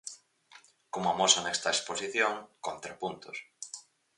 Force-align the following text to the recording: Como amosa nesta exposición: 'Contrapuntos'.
Como 0.93 1.07
amosa 1.09 1.39
nesta 1.43 1.73
exposición: 1.75 2.33
'Contrapuntos'. 2.63 3.41